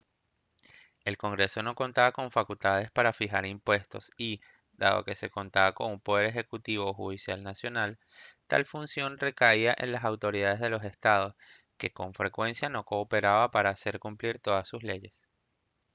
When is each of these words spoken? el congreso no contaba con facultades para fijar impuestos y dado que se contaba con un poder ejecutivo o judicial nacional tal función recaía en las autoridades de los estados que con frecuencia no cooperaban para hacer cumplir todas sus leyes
el 1.05 1.15
congreso 1.15 1.61
no 1.61 1.75
contaba 1.75 2.11
con 2.11 2.31
facultades 2.31 2.89
para 2.89 3.13
fijar 3.13 3.45
impuestos 3.45 4.11
y 4.17 4.41
dado 4.71 5.03
que 5.03 5.13
se 5.13 5.29
contaba 5.29 5.73
con 5.73 5.91
un 5.91 5.99
poder 5.99 6.25
ejecutivo 6.25 6.87
o 6.89 6.93
judicial 6.95 7.43
nacional 7.43 7.99
tal 8.47 8.65
función 8.65 9.19
recaía 9.19 9.75
en 9.77 9.91
las 9.91 10.03
autoridades 10.03 10.59
de 10.59 10.71
los 10.71 10.83
estados 10.85 11.35
que 11.77 11.91
con 11.91 12.15
frecuencia 12.15 12.67
no 12.67 12.83
cooperaban 12.83 13.51
para 13.51 13.69
hacer 13.69 13.99
cumplir 13.99 14.39
todas 14.39 14.67
sus 14.67 14.81
leyes 14.81 15.21